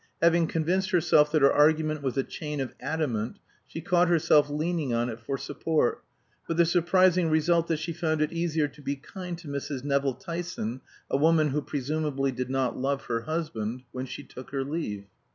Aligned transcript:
Having 0.19 0.47
convinced 0.47 0.89
herself 0.89 1.31
that 1.31 1.43
her 1.43 1.53
argument 1.53 2.01
was 2.01 2.17
a 2.17 2.23
chain 2.23 2.59
of 2.59 2.73
adamant, 2.79 3.37
she 3.67 3.81
caught 3.81 4.07
herself 4.07 4.49
leaning 4.49 4.91
on 4.95 5.09
it 5.09 5.19
for 5.19 5.37
support, 5.37 6.03
with 6.47 6.57
the 6.57 6.65
surprising 6.65 7.29
result 7.29 7.67
that 7.67 7.77
she 7.77 7.93
found 7.93 8.19
it 8.19 8.33
easier 8.33 8.67
to 8.67 8.81
be 8.81 8.95
kind 8.95 9.37
to 9.37 9.47
Mrs. 9.47 9.83
Nevill 9.83 10.15
Tyson 10.15 10.81
(a 11.11 11.17
woman 11.17 11.49
who 11.49 11.61
presumably 11.61 12.31
did 12.31 12.49
not 12.49 12.75
love 12.75 13.03
her 13.03 13.21
husband) 13.25 13.83
when 13.91 14.07
she 14.07 14.23
took 14.23 14.49
her 14.49 14.63
leave. 14.63 15.05